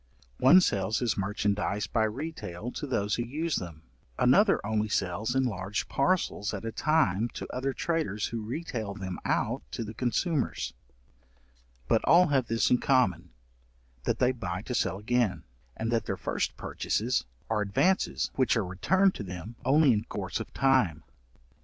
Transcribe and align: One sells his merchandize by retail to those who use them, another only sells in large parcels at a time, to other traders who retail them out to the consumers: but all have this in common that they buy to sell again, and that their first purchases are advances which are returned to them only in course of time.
One 0.39 0.61
sells 0.61 0.97
his 0.97 1.15
merchandize 1.15 1.85
by 1.85 2.05
retail 2.05 2.71
to 2.71 2.87
those 2.87 3.13
who 3.17 3.23
use 3.23 3.57
them, 3.57 3.83
another 4.17 4.59
only 4.65 4.89
sells 4.89 5.35
in 5.35 5.43
large 5.43 5.87
parcels 5.87 6.55
at 6.55 6.65
a 6.65 6.71
time, 6.71 7.29
to 7.35 7.45
other 7.53 7.71
traders 7.71 8.25
who 8.29 8.41
retail 8.41 8.95
them 8.95 9.19
out 9.25 9.61
to 9.73 9.83
the 9.83 9.93
consumers: 9.93 10.73
but 11.87 12.03
all 12.05 12.29
have 12.29 12.47
this 12.47 12.71
in 12.71 12.79
common 12.79 13.29
that 14.05 14.17
they 14.17 14.31
buy 14.31 14.63
to 14.63 14.73
sell 14.73 14.97
again, 14.97 15.43
and 15.77 15.91
that 15.91 16.07
their 16.07 16.17
first 16.17 16.57
purchases 16.57 17.25
are 17.47 17.61
advances 17.61 18.31
which 18.33 18.57
are 18.57 18.65
returned 18.65 19.13
to 19.13 19.23
them 19.23 19.55
only 19.63 19.93
in 19.93 20.05
course 20.05 20.39
of 20.39 20.51
time. 20.51 21.03